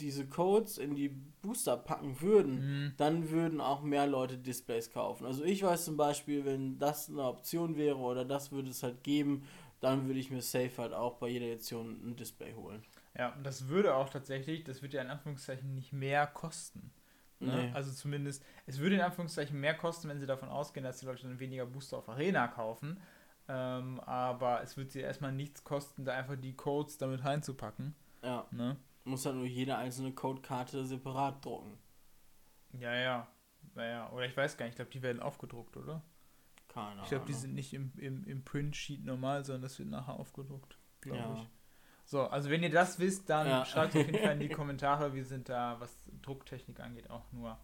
[0.00, 2.54] diese Codes in die Booster packen würden,
[2.86, 2.92] Mhm.
[2.96, 5.26] dann würden auch mehr Leute Displays kaufen.
[5.26, 9.02] Also ich weiß zum Beispiel, wenn das eine Option wäre oder das würde es halt
[9.04, 9.44] geben,
[9.80, 12.82] dann würde ich mir safe halt auch bei jeder Edition ein Display holen.
[13.18, 16.92] Ja, und das würde auch tatsächlich, das würde ja in Anführungszeichen nicht mehr kosten.
[17.40, 17.66] Ne?
[17.66, 17.70] Nee.
[17.74, 21.24] Also zumindest, es würde in Anführungszeichen mehr kosten, wenn sie davon ausgehen, dass die Leute
[21.24, 23.00] dann weniger Booster auf Arena kaufen.
[23.48, 27.94] Ähm, aber es wird sie erstmal nichts kosten, da einfach die Codes damit reinzupacken.
[28.22, 28.76] Ja, Ne?
[29.04, 31.76] muss halt nur jede einzelne Codekarte separat drucken.
[32.72, 33.26] Ja, ja.
[33.74, 36.02] Naja, oder ich weiß gar nicht, ich glaube, die werden aufgedruckt, oder?
[36.68, 37.42] Keine Ich glaube, die Ahnung.
[37.42, 41.32] sind nicht im, im, im Print-Sheet normal, sondern das wird nachher aufgedruckt, glaube Ja.
[41.34, 41.48] ich.
[42.04, 43.64] So, also wenn ihr das wisst, dann Ja.
[43.64, 45.14] schreibt auf jeden Fall in die Kommentare.
[45.14, 47.58] Wir sind da, was Drucktechnik angeht, auch nur,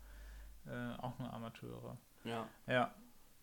[0.66, 1.98] äh, auch nur Amateure.
[2.24, 2.48] Ja.
[2.66, 2.94] Ja,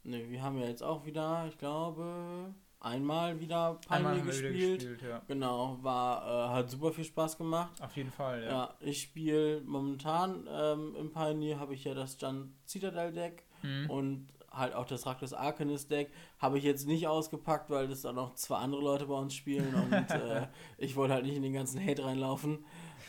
[0.06, 4.80] Ne, wir haben ja jetzt auch wieder, ich glaube, einmal wieder wieder gespielt.
[4.82, 5.22] gespielt, ja.
[5.28, 7.82] Genau, war, äh, hat super viel Spaß gemacht.
[7.82, 8.50] Auf jeden Fall, ja.
[8.50, 13.90] Ja, ich spiele momentan ähm, im Pioneer habe ich ja das Jan Citadel Deck Mhm.
[13.90, 16.12] und halt auch das Raktos Arcanist Deck.
[16.38, 19.74] Habe ich jetzt nicht ausgepackt, weil das auch noch zwei andere Leute bei uns spielen
[19.74, 22.64] und äh, ich wollte halt nicht in den ganzen Hate reinlaufen.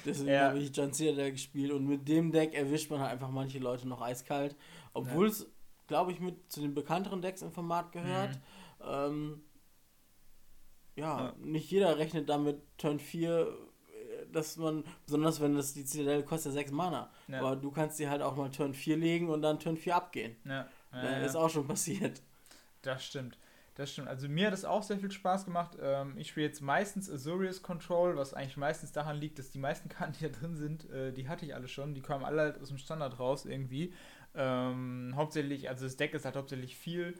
[0.07, 0.49] Deswegen Ja.
[0.49, 3.87] habe ich Jan Citadel gespielt und mit dem Deck erwischt man halt einfach manche Leute
[3.87, 4.57] noch eiskalt.
[4.95, 5.47] Obwohl es,
[5.87, 8.35] glaube ich, mit zu den bekannteren Decks im Format gehört.
[8.81, 8.85] Mhm.
[8.89, 9.41] Ähm,
[10.97, 11.35] ja, Ja.
[11.39, 16.53] nicht jeder rechnet damit Turn 4, äh, dass man, besonders wenn das die Zitadelle kostet
[16.53, 17.11] ja 6 Mana.
[17.29, 17.41] Ja.
[17.41, 20.37] Aber du kannst sie halt auch mal Turn 4 legen und dann Turn 4 abgehen.
[20.45, 21.19] Ja, ja.
[21.19, 22.23] Ist auch schon passiert.
[22.83, 23.39] Das stimmt.
[23.75, 24.09] Das stimmt.
[24.09, 25.77] Also mir hat es auch sehr viel Spaß gemacht.
[25.79, 29.89] Ähm, ich spiele jetzt meistens Azorius Control, was eigentlich meistens daran liegt, dass die meisten
[29.91, 31.93] Karten, die da drin sind, äh, die hatte ich alle schon.
[31.95, 33.93] Die kamen alle halt aus dem Standard raus irgendwie.
[34.37, 37.15] Ähm, hauptsächlich, also das Deck ist halt hauptsächlich viel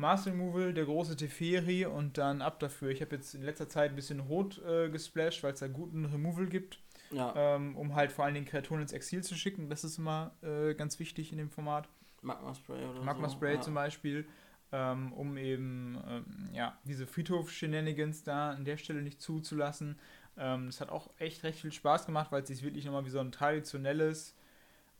[0.00, 2.90] Mars Removal, der große Teferi und dann ab dafür.
[2.90, 6.06] Ich habe jetzt in letzter Zeit ein bisschen rot äh, gesplashed, weil es da guten
[6.06, 6.78] Removal gibt,
[7.10, 9.68] Ja, ähm, um halt vor allen Dingen Kreaturen ins Exil zu schicken.
[9.68, 11.88] Das ist immer äh, ganz wichtig in dem Format.
[12.22, 13.36] Magma Spray oder Magma so.
[13.36, 13.60] Spray ja.
[13.60, 14.26] zum Beispiel,
[14.72, 19.98] ähm, um eben ähm, ja, diese Friedhof-Shenanigans da an der Stelle nicht zuzulassen.
[20.38, 23.10] Ähm, das hat auch echt recht viel Spaß gemacht, weil es sich wirklich nochmal wie
[23.10, 24.34] so ein traditionelles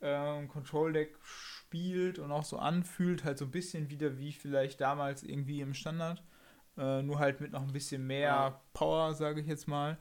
[0.03, 1.17] ähm, Control-Deck
[1.71, 5.73] spielt und auch so anfühlt, halt so ein bisschen wieder wie vielleicht damals irgendwie im
[5.73, 6.23] Standard.
[6.77, 8.61] Äh, nur halt mit noch ein bisschen mehr.
[8.73, 9.97] Power, sage ich jetzt mal.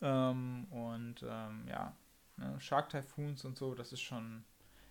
[0.00, 1.94] Ähm, und ähm, ja,
[2.38, 4.44] ne, Shark Typhoons und so, das ist schon,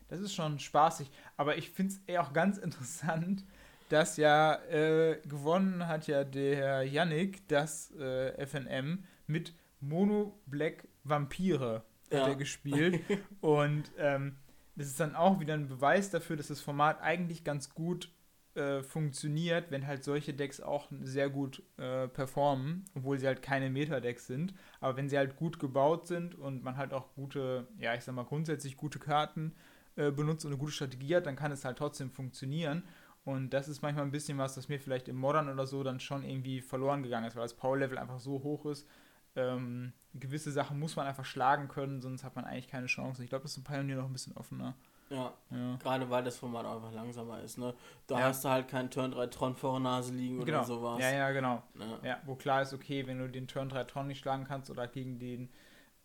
[0.08, 1.10] das ist schon spaßig.
[1.36, 3.44] Aber ich finde es auch ganz interessant,
[3.90, 11.84] dass ja äh, gewonnen hat ja der Yannick das äh, FNM mit Mono Black Vampire
[12.12, 12.20] ja.
[12.20, 13.02] hat er gespielt.
[13.42, 14.36] Und ähm,
[14.80, 18.10] das ist dann auch wieder ein Beweis dafür, dass das Format eigentlich ganz gut
[18.56, 23.70] äh, funktioniert, wenn halt solche Decks auch sehr gut äh, performen, obwohl sie halt keine
[23.70, 24.54] Meta-Decks sind.
[24.80, 28.16] Aber wenn sie halt gut gebaut sind und man halt auch gute, ja, ich sag
[28.16, 29.54] mal grundsätzlich gute Karten
[29.98, 32.84] äh, benutzt und eine gute Strategie hat, dann kann es halt trotzdem funktionieren.
[33.26, 36.00] Und das ist manchmal ein bisschen was, das mir vielleicht im Modern oder so dann
[36.00, 38.88] schon irgendwie verloren gegangen ist, weil das Power-Level einfach so hoch ist.
[39.36, 43.24] Ähm, gewisse Sachen muss man einfach schlagen können, sonst hat man eigentlich keine Chance.
[43.24, 44.76] Ich glaube, das ist ein Pioneer noch ein bisschen offener.
[45.10, 45.76] Ja, ja.
[45.78, 47.58] gerade weil das Format einfach langsamer ist.
[47.58, 47.74] Ne?
[48.06, 48.26] Da ja.
[48.26, 50.60] hast du halt keinen Turn 3 Tron vor der Nase liegen genau.
[50.60, 51.02] oder sowas.
[51.02, 51.64] Ja, ja, genau.
[51.80, 52.08] Ja.
[52.10, 52.18] ja.
[52.26, 55.18] wo klar ist, okay, wenn du den Turn 3 Tron nicht schlagen kannst oder gegen
[55.18, 55.50] den,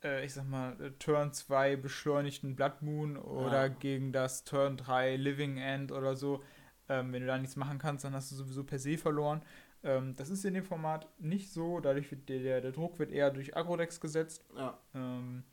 [0.03, 5.17] äh, ich sag mal, äh, Turn 2 beschleunigten Blood Moon oder gegen das Turn 3
[5.17, 6.43] Living End oder so,
[6.89, 9.43] ähm, wenn du da nichts machen kannst, dann hast du sowieso per se verloren.
[9.85, 13.13] Ähm, das ist in dem Format nicht so, dadurch wird der, der, der Druck wird
[13.13, 14.45] eher durch Agrodex gesetzt.
[14.57, 14.79] Ja.
[14.95, 15.45] Ähm,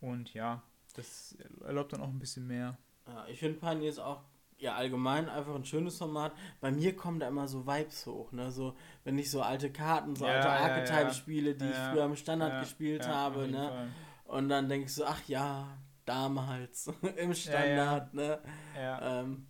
[0.00, 0.62] und ja,
[0.94, 2.76] das erlaubt dann auch ein bisschen mehr.
[3.06, 4.22] Ja, ich finde Pioneer ist auch
[4.58, 6.32] ja allgemein einfach ein schönes Format.
[6.60, 8.50] Bei mir kommen da immer so Vibes hoch, ne?
[8.52, 12.16] So, wenn ich so alte Karten, so ja, alte Archetype spiele, die ich früher im
[12.16, 13.68] Standard gespielt habe, ne?
[13.68, 13.88] Fall.
[14.24, 18.40] Und dann denke ich so, ach ja, damals im Standard, ne?
[18.76, 19.20] Ja.
[19.20, 19.46] Ähm,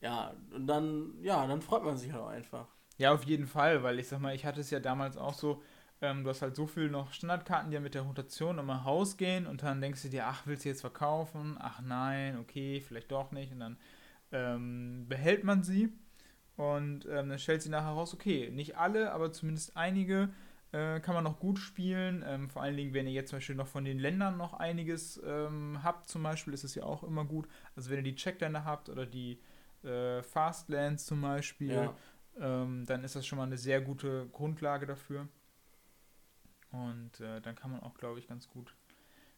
[0.00, 2.68] ja, und dann, ja, dann freut man sich halt auch einfach.
[2.98, 5.62] Ja, auf jeden Fall, weil ich sag mal, ich hatte es ja damals auch so,
[6.00, 9.16] ähm, du hast halt so viel noch Standardkarten, die ja mit der Rotation immer Haus
[9.16, 11.56] gehen und dann denkst du dir, ach, willst du jetzt verkaufen?
[11.60, 13.52] Ach nein, okay, vielleicht doch nicht.
[13.52, 13.76] Und dann
[14.32, 15.92] ähm, behält man sie
[16.56, 20.30] und ähm, dann stellt sie nachher raus, okay, nicht alle, aber zumindest einige
[20.72, 22.24] äh, kann man noch gut spielen.
[22.26, 25.22] Ähm, vor allen Dingen, wenn ihr jetzt zum Beispiel noch von den Ländern noch einiges
[25.24, 27.48] ähm, habt, zum Beispiel, ist es ja auch immer gut.
[27.76, 29.38] Also wenn ihr die Checkländer habt oder die
[29.84, 31.94] äh, Fastlands zum Beispiel, ja.
[32.40, 35.28] Ähm, dann ist das schon mal eine sehr gute Grundlage dafür.
[36.70, 38.74] Und äh, dann kann man auch, glaube ich, ganz gut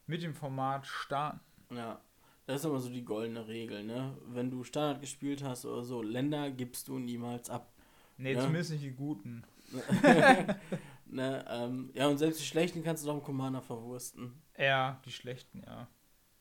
[0.06, 1.40] mit dem Format starten.
[1.70, 2.00] Ja,
[2.46, 4.16] das ist immer so die goldene Regel, ne?
[4.26, 7.72] Wenn du Standard gespielt hast oder so, Länder gibst du niemals ab.
[8.18, 8.40] Nee, ne?
[8.40, 9.44] zumindest nicht die guten.
[11.06, 14.42] ne, ähm, ja, und selbst die schlechten kannst du doch im Commander verwursten.
[14.58, 15.88] Ja, die schlechten, ja.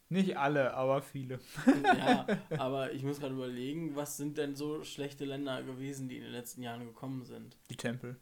[0.10, 1.40] Nicht alle, aber viele.
[1.84, 2.26] ja,
[2.58, 6.32] aber ich muss gerade überlegen, was sind denn so schlechte Länder gewesen, die in den
[6.32, 7.56] letzten Jahren gekommen sind?
[7.70, 8.18] Die Tempel.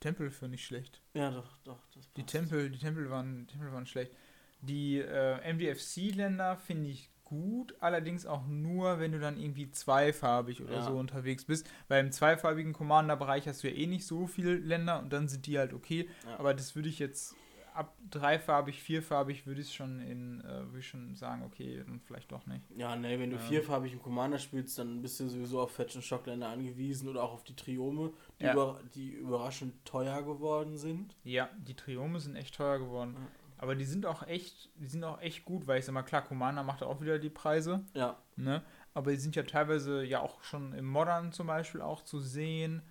[0.00, 1.00] Tempel für nicht schlecht.
[1.14, 1.78] Ja, doch, doch.
[2.16, 4.12] die Tempel, die Tempel waren, Tempel waren schlecht.
[4.60, 10.74] Die äh, MDFC-Länder finde ich gut, allerdings auch nur, wenn du dann irgendwie zweifarbig oder
[10.74, 10.82] ja.
[10.82, 11.66] so unterwegs bist.
[11.88, 15.46] Weil im zweifarbigen Commander-Bereich hast du ja eh nicht so viele Länder und dann sind
[15.46, 16.08] die halt okay.
[16.26, 16.38] Ja.
[16.38, 17.34] Aber das würde ich jetzt
[17.74, 22.30] ab dreifarbig, vierfarbig würde ich schon in, äh, würde ich schon sagen, okay, dann vielleicht
[22.32, 22.62] doch nicht.
[22.76, 23.42] Ja, ne, wenn du ähm.
[23.42, 27.32] vierfarbig im Commander spielst, dann bist du sowieso auf Fetch und Schockländer angewiesen oder auch
[27.32, 28.52] auf die Triome, die, ja.
[28.52, 31.16] über, die überraschend teuer geworden sind.
[31.24, 33.16] Ja, die Triome sind echt teuer geworden.
[33.18, 33.26] Ja.
[33.58, 36.22] Aber die sind auch echt, die sind auch echt gut, weil ich sag mal, klar,
[36.22, 37.84] Commander macht auch wieder die Preise.
[37.94, 38.18] Ja.
[38.34, 38.62] Ne?
[38.92, 42.82] Aber die sind ja teilweise ja auch schon im Modern zum Beispiel auch zu sehen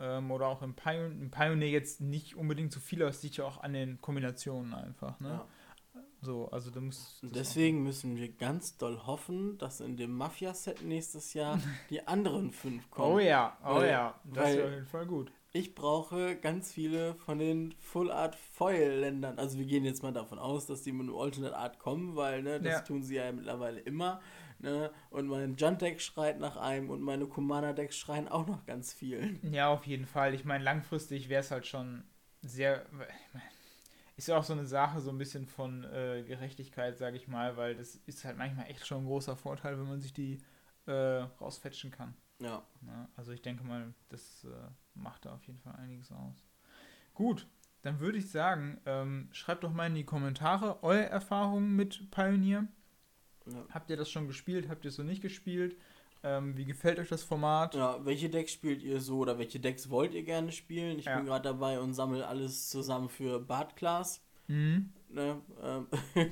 [0.00, 3.36] ähm, oder auch im Pioneer, im Pioneer jetzt nicht unbedingt so viel, aber es liegt
[3.36, 5.20] ja auch an den Kombinationen einfach.
[5.20, 5.28] Ne?
[5.28, 5.46] Ja.
[6.22, 7.20] So, also du musst.
[7.22, 11.58] Deswegen müssen wir ganz doll hoffen, dass in dem Mafia-Set nächstes Jahr
[11.90, 13.14] die anderen fünf kommen.
[13.14, 15.32] Oh ja, oh weil, ja, das ist auf jeden Fall gut.
[15.52, 19.38] Ich brauche ganz viele von den Full Art Foil Ländern.
[19.38, 22.42] Also wir gehen jetzt mal davon aus, dass die mit einem Alternate Art kommen, weil
[22.42, 22.80] ne, das ja.
[22.82, 24.20] tun sie ja mittlerweile immer.
[24.62, 24.90] Ne?
[25.08, 29.38] Und mein Junt-Deck schreit nach einem und meine Commander-Decks schreien auch noch ganz viel.
[29.50, 30.34] Ja, auf jeden Fall.
[30.34, 32.04] Ich meine, langfristig wäre es halt schon
[32.42, 32.86] sehr.
[34.16, 37.56] Ist ja auch so eine Sache, so ein bisschen von äh, Gerechtigkeit, sage ich mal,
[37.56, 40.38] weil das ist halt manchmal echt schon ein großer Vorteil, wenn man sich die
[40.86, 42.14] äh, rausfetchen kann.
[42.38, 42.48] Ja.
[42.48, 42.62] ja.
[42.82, 43.08] Ne?
[43.16, 46.44] Also ich denke mal, das äh, macht da auf jeden Fall einiges aus.
[47.14, 47.46] Gut,
[47.80, 52.66] dann würde ich sagen, ähm, schreibt doch mal in die Kommentare eure Erfahrungen mit Pioneer.
[53.52, 53.64] Ja.
[53.70, 54.68] Habt ihr das schon gespielt?
[54.68, 55.76] Habt ihr es so nicht gespielt?
[56.22, 57.74] Ähm, wie gefällt euch das Format?
[57.74, 60.98] Ja, welche Decks spielt ihr so oder welche Decks wollt ihr gerne spielen?
[60.98, 61.16] Ich ja.
[61.16, 64.22] bin gerade dabei und sammle alles zusammen für Bad Class.
[64.48, 64.90] Mhm.
[65.12, 65.86] Ne, ähm,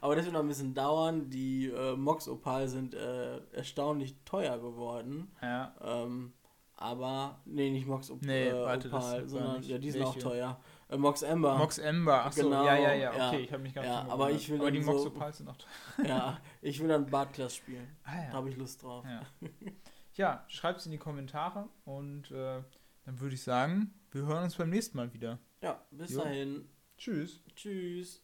[0.00, 1.30] aber das wird noch ein bisschen dauern.
[1.30, 5.30] Die äh, Mox Opal sind äh, erstaunlich teuer geworden.
[5.40, 5.74] Ja.
[5.82, 6.32] Ähm,
[6.76, 10.60] aber, nee, nicht Mox Op nee, äh, warte, Opal, sondern ja, die sind auch teuer.
[10.92, 11.56] Äh, Mox Ember.
[11.56, 13.38] Mox Ember, achso, genau, ja, ja, ja, okay, ja.
[13.38, 15.56] ich habe mich gar ja, aber ich will Aber die Mox so, Opal sind auch
[15.56, 16.06] teuer.
[16.06, 17.96] ja, ich will dann Bartklass spielen.
[18.04, 18.30] Ah, ja.
[18.30, 19.04] Da habe ich Lust drauf.
[19.06, 19.22] Ja,
[20.12, 22.62] ja schreibt es in die Kommentare und äh,
[23.04, 25.38] dann würde ich sagen, wir hören uns beim nächsten Mal wieder.
[25.62, 26.20] Ja, bis jo.
[26.20, 26.68] dahin.
[26.98, 27.42] Tschüss.
[27.56, 28.22] Tschüss.